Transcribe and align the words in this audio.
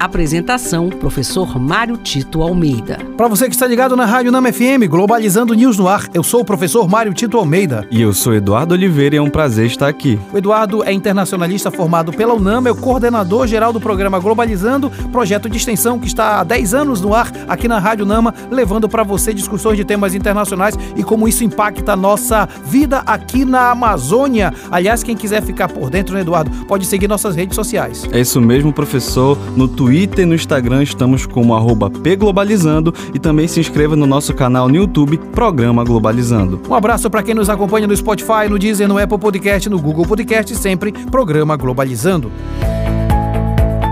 Apresentação: 0.00 0.88
Professor 0.88 1.60
Mário 1.60 1.98
Tito 1.98 2.40
Almeida. 2.40 2.96
Para 3.18 3.28
você 3.28 3.44
que 3.44 3.54
está 3.54 3.66
ligado 3.66 3.94
na 3.94 4.06
Rádio 4.06 4.32
Nama 4.32 4.50
FM, 4.50 4.88
Globalizando 4.88 5.52
News 5.52 5.76
no 5.76 5.86
ar, 5.86 6.08
eu 6.14 6.22
sou 6.22 6.40
o 6.40 6.44
professor 6.44 6.88
Mário 6.88 7.12
Tito 7.12 7.36
Almeida. 7.36 7.86
E 7.90 8.00
eu 8.00 8.14
sou 8.14 8.34
Eduardo 8.34 8.72
Oliveira 8.72 9.16
e 9.16 9.18
é 9.18 9.22
um 9.22 9.28
prazer 9.28 9.66
estar 9.66 9.88
aqui. 9.88 10.18
O 10.32 10.38
Eduardo 10.38 10.82
é 10.82 10.90
internacionalista 10.90 11.70
formado 11.70 12.14
pela 12.14 12.32
UNAMA, 12.32 12.70
é 12.70 12.72
o 12.72 12.76
coordenador 12.76 13.46
geral 13.46 13.74
do 13.74 13.80
programa 13.80 14.18
Globalizando, 14.18 14.88
projeto 15.12 15.50
de 15.50 15.58
extensão 15.58 15.98
que 15.98 16.06
está 16.06 16.40
há 16.40 16.44
10 16.44 16.72
anos 16.72 17.02
no 17.02 17.14
ar 17.14 17.30
aqui 17.46 17.68
na 17.68 17.78
Rádio 17.78 18.06
Nama, 18.06 18.34
levando 18.50 18.88
para 18.88 19.02
você 19.02 19.34
discussões 19.34 19.76
de 19.76 19.84
temas 19.84 20.14
internacionais 20.14 20.78
e 20.96 21.04
como 21.04 21.28
isso 21.28 21.44
impacta 21.44 21.92
a 21.92 21.96
nossa 21.96 22.48
vida 22.64 23.02
aqui 23.04 23.44
na 23.44 23.70
Amazônia. 23.72 24.50
Aliás, 24.70 25.02
quem 25.02 25.14
quiser 25.14 25.42
ficar 25.42 25.68
por 25.68 25.90
dentro, 25.90 26.14
né, 26.14 26.22
Eduardo, 26.22 26.50
pode 26.64 26.86
seguir 26.86 27.06
nossas 27.06 27.36
redes 27.36 27.54
sociais. 27.54 28.08
É 28.10 28.20
isso 28.20 28.40
mesmo, 28.40 28.72
professor. 28.72 29.36
No 29.54 29.68
Twitter 29.68 29.89
Twitter 29.90 30.22
e 30.22 30.24
no 30.24 30.36
Instagram 30.36 30.84
estamos 30.84 31.26
como 31.26 31.52
arroba 31.52 31.90
pglobalizando 31.90 32.94
e 33.12 33.18
também 33.18 33.48
se 33.48 33.58
inscreva 33.58 33.96
no 33.96 34.06
nosso 34.06 34.32
canal 34.32 34.68
no 34.68 34.76
YouTube, 34.76 35.18
Programa 35.18 35.82
Globalizando. 35.82 36.60
Um 36.68 36.74
abraço 36.76 37.10
para 37.10 37.24
quem 37.24 37.34
nos 37.34 37.50
acompanha 37.50 37.88
no 37.88 37.96
Spotify, 37.96 38.48
no 38.48 38.56
Deezer, 38.56 38.86
no 38.86 38.98
Apple 38.98 39.18
Podcast, 39.18 39.68
no 39.68 39.80
Google 39.80 40.06
Podcast, 40.06 40.54
sempre 40.54 40.92
Programa 40.92 41.56
Globalizando. 41.56 42.30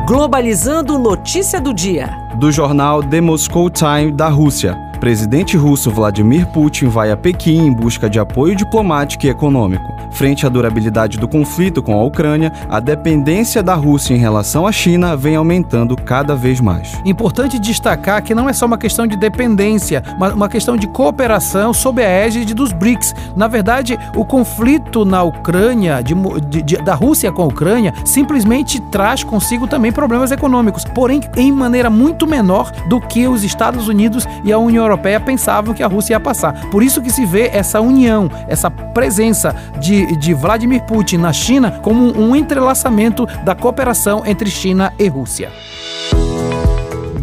Globalizando 0.07 1.01
notícia 1.01 1.61
do 1.61 1.75
dia. 1.75 2.09
Do 2.39 2.53
jornal 2.53 3.03
The 3.03 3.21
Moscow 3.21 3.69
Time 3.69 4.13
da 4.13 4.29
Rússia 4.29 4.88
presidente 4.99 5.57
russo 5.57 5.91
Vladimir 5.91 6.47
Putin 6.49 6.89
vai 6.89 7.11
a 7.11 7.17
Pequim 7.17 7.67
em 7.67 7.73
busca 7.73 8.11
de 8.11 8.19
apoio 8.19 8.55
diplomático 8.55 9.25
e 9.27 9.29
econômico. 9.29 9.95
Frente 10.11 10.45
à 10.45 10.49
durabilidade 10.49 11.19
do 11.19 11.29
conflito 11.29 11.83
com 11.83 11.95
a 11.95 12.03
Ucrânia, 12.03 12.53
a 12.69 12.81
dependência 12.81 13.63
da 13.63 13.75
Rússia 13.75 14.15
em 14.15 14.19
relação 14.19 14.67
à 14.67 14.73
China 14.73 15.17
vem 15.17 15.37
aumentando 15.37 15.97
cada 15.97 16.35
vez 16.35 16.61
mais. 16.61 17.01
Importante 17.05 17.59
destacar 17.59 18.23
que 18.23 18.35
não 18.35 18.49
é 18.49 18.53
só 18.53 18.67
uma 18.67 18.79
questão 18.79 19.07
de 19.07 19.17
dependência, 19.17 20.03
mas 20.19 20.33
uma 20.33 20.49
questão 20.49 20.77
de 20.77 20.89
cooperação 20.89 21.73
sob 21.73 22.03
a 22.03 22.09
égide 22.09 22.53
dos 22.53 22.73
BRICS. 22.73 23.15
Na 23.37 23.47
verdade, 23.47 23.99
o 24.17 24.25
conflito 24.25 25.05
na 25.05 25.23
Ucrânia, 25.23 26.03
de, 26.03 26.15
de, 26.49 26.63
de, 26.63 26.77
da 26.79 26.95
Rússia 26.95 27.31
com 27.31 27.43
a 27.43 27.47
Ucrânia, 27.47 27.95
simplesmente 28.05 28.81
traz 28.91 29.23
consigo 29.23 29.69
também 29.69 29.93
problemas 29.93 30.33
econômicos, 30.33 30.85
porém 30.85 31.21
em 31.37 31.53
maneira 31.53 31.89
muito 31.89 32.27
menor 32.27 32.73
do 32.89 33.01
que 33.01 33.29
os 33.29 33.45
Estados 33.45 33.87
Unidos 33.87 34.27
e 34.43 34.53
a 34.53 34.59
União 34.59 34.88
Europeia 34.89 35.21
pensavam 35.21 35.75
que 35.75 35.83
a 35.83 35.87
Rússia 35.87 36.15
ia 36.15 36.21
passar. 36.21 36.67
Por 36.71 36.83
isso 36.83 37.03
que 37.03 37.11
se 37.11 37.25
vê 37.25 37.51
essa 37.53 37.81
união, 37.81 38.31
essa 38.49 38.71
presença 38.71 39.55
de, 39.79 40.17
de 40.17 40.35
Vladimir 40.35 40.83
Putin 40.83 41.19
na 41.19 41.33
China 41.33 41.79
como 41.83 42.19
um 42.19 42.35
entrelaçamento 42.35 43.27
da 43.45 43.55
cooperação 43.55 44.23
entre 44.27 44.51
China 44.51 44.93
e 44.99 45.09
Rússia. 45.09 45.51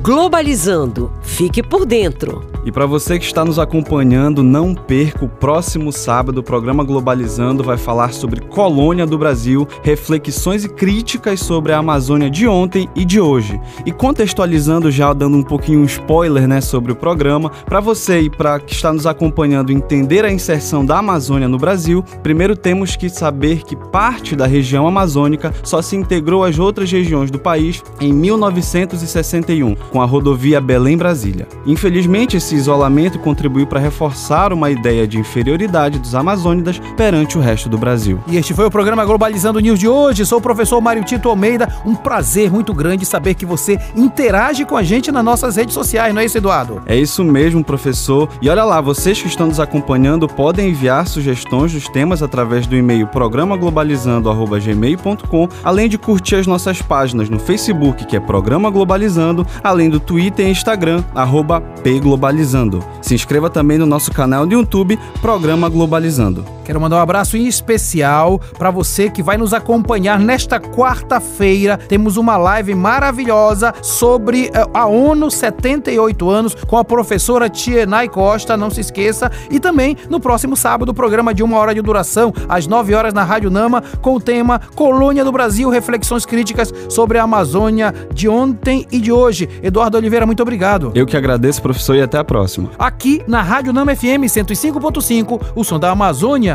Globalizando. 0.05 1.11
Fique 1.23 1.63
por 1.63 1.83
dentro. 1.83 2.45
E 2.63 2.71
para 2.71 2.87
você 2.87 3.19
que 3.19 3.25
está 3.25 3.45
nos 3.45 3.59
acompanhando, 3.59 4.41
não 4.41 4.73
perca 4.73 5.25
o 5.25 5.29
próximo 5.29 5.91
sábado. 5.91 6.39
O 6.39 6.43
programa 6.43 6.83
Globalizando 6.83 7.63
vai 7.63 7.77
falar 7.77 8.11
sobre 8.11 8.41
colônia 8.41 9.05
do 9.05 9.19
Brasil, 9.19 9.67
reflexões 9.83 10.63
e 10.63 10.69
críticas 10.69 11.39
sobre 11.39 11.73
a 11.73 11.77
Amazônia 11.77 12.27
de 12.29 12.47
ontem 12.47 12.89
e 12.95 13.05
de 13.05 13.19
hoje. 13.19 13.59
E 13.85 13.91
contextualizando 13.91 14.89
já, 14.89 15.13
dando 15.13 15.37
um 15.37 15.43
pouquinho 15.43 15.79
um 15.79 15.85
spoiler 15.85 16.47
né, 16.47 16.61
sobre 16.61 16.91
o 16.91 16.95
programa, 16.95 17.49
para 17.49 17.79
você 17.79 18.21
e 18.21 18.29
para 18.29 18.59
que 18.59 18.73
está 18.73 18.91
nos 18.91 19.05
acompanhando 19.05 19.71
entender 19.71 20.25
a 20.25 20.31
inserção 20.31 20.83
da 20.83 20.97
Amazônia 20.99 21.47
no 21.47 21.57
Brasil, 21.59 22.03
primeiro 22.23 22.55
temos 22.55 22.95
que 22.95 23.09
saber 23.09 23.63
que 23.63 23.75
parte 23.75 24.35
da 24.35 24.47
região 24.47 24.87
amazônica 24.87 25.53
só 25.63 25.81
se 25.83 25.95
integrou 25.95 26.43
às 26.43 26.57
outras 26.57 26.91
regiões 26.91 27.29
do 27.29 27.37
país 27.37 27.83
em 27.99 28.11
1961, 28.11 29.75
com 29.95 30.01
a 30.01 30.05
rodovia 30.05 30.59
Belém-Brasília. 30.59 31.47
Infelizmente, 31.65 32.35
esse 32.35 32.53
isolamento 32.53 33.17
contribuiu 33.17 33.65
para 33.65 33.79
reforçar 33.79 34.51
uma 34.51 34.69
ideia 34.69 35.07
de 35.07 35.17
inferioridade 35.17 35.99
dos 35.99 36.13
amazônidas 36.13 36.81
perante 36.97 37.37
o 37.37 37.41
resto 37.41 37.69
do 37.69 37.77
Brasil. 37.77 38.19
E 38.27 38.35
este 38.35 38.53
foi 38.53 38.65
o 38.65 38.69
programa 38.69 39.05
Globalizando 39.05 39.61
News 39.61 39.79
de 39.79 39.87
hoje. 39.87 40.25
Sou 40.25 40.39
o 40.39 40.41
professor 40.41 40.81
Mário 40.81 41.05
Tito 41.05 41.29
Almeida. 41.29 41.73
Um 41.85 41.95
prazer 41.95 42.51
muito 42.51 42.73
grande 42.73 43.05
saber 43.05 43.35
que 43.35 43.45
você 43.45 43.79
interage 43.95 44.65
com 44.65 44.75
a 44.75 44.83
gente 44.83 45.13
nas 45.13 45.23
nossas 45.23 45.55
redes 45.55 45.73
sociais, 45.73 46.13
não 46.13 46.21
é 46.21 46.25
isso, 46.25 46.37
Eduardo? 46.37 46.81
É 46.85 46.97
isso 46.97 47.23
mesmo, 47.23 47.63
professor. 47.63 48.27
E 48.41 48.49
olha 48.49 48.65
lá, 48.65 48.81
vocês 48.81 49.21
que 49.21 49.29
estão 49.29 49.47
nos 49.47 49.61
acompanhando 49.61 50.27
podem 50.27 50.71
enviar 50.71 51.07
sugestões 51.07 51.71
dos 51.71 51.87
temas 51.87 52.21
através 52.21 52.67
do 52.67 52.75
e-mail 52.75 53.07
programaglobalizando@gmail.com, 53.07 55.47
além 55.63 55.87
de 55.87 55.97
curtir 55.97 56.35
as 56.35 56.45
nossas 56.45 56.81
páginas 56.81 57.29
no 57.29 57.39
Facebook, 57.39 58.03
que 58.03 58.17
é 58.17 58.19
Programa 58.19 58.69
Globalizando, 58.69 59.47
além 59.63 59.84
do 59.89 59.99
Twitter 59.99 60.47
e 60.47 60.51
Instagram, 60.51 61.03
pglobalizando. 61.13 61.99
Globalizando. 62.01 62.83
Se 63.01 63.13
inscreva 63.13 63.49
também 63.49 63.77
no 63.77 63.85
nosso 63.85 64.11
canal 64.11 64.45
no 64.45 64.53
YouTube, 64.53 64.99
Programa 65.21 65.69
Globalizando. 65.69 66.54
Quero 66.65 66.81
mandar 66.81 66.97
um 66.97 66.99
abraço 66.99 67.37
em 67.37 67.45
especial 67.45 68.41
para 68.57 68.71
você 68.71 69.07
que 69.07 69.21
vai 69.21 69.37
nos 69.37 69.53
acompanhar 69.53 70.19
nesta 70.19 70.59
quarta-feira. 70.59 71.77
Temos 71.77 72.17
uma 72.17 72.37
live 72.37 72.73
maravilhosa 72.73 73.71
sobre 73.83 74.49
eh, 74.51 74.67
a 74.73 74.87
ONU 74.87 75.29
78 75.29 76.27
anos 76.27 76.55
com 76.55 76.75
a 76.75 76.83
professora 76.83 77.47
Tienay 77.47 78.09
Costa, 78.09 78.57
não 78.57 78.71
se 78.71 78.81
esqueça. 78.81 79.31
E 79.51 79.59
também 79.59 79.95
no 80.09 80.19
próximo 80.19 80.57
sábado, 80.57 80.91
programa 80.91 81.35
de 81.35 81.43
uma 81.43 81.57
hora 81.59 81.75
de 81.75 81.83
duração, 81.83 82.33
às 82.49 82.65
9 82.65 82.95
horas 82.95 83.13
na 83.13 83.23
Rádio 83.23 83.51
Nama, 83.51 83.83
com 84.01 84.15
o 84.15 84.19
tema 84.19 84.59
Colônia 84.73 85.23
do 85.23 85.31
Brasil, 85.31 85.69
reflexões 85.69 86.25
críticas 86.25 86.73
sobre 86.89 87.19
a 87.19 87.23
Amazônia 87.23 87.93
de 88.11 88.27
ontem 88.27 88.87
e 88.91 88.99
de 88.99 89.11
hoje. 89.11 89.47
Eduardo 89.61 89.97
Oliveira, 89.97 90.25
muito 90.25 90.41
obrigado. 90.41 90.91
Eu 90.95 91.05
que 91.05 91.15
agradeço, 91.15 91.61
professor, 91.61 91.95
e 91.95 92.01
até 92.01 92.17
a 92.17 92.23
próxima. 92.23 92.71
Aqui 92.79 93.21
na 93.27 93.43
Rádio 93.43 93.71
Nama 93.71 93.95
FM 93.95 94.25
105.5, 94.25 95.41
o 95.55 95.63
som 95.63 95.79
da 95.79 95.91
Amazônia. 95.91 96.54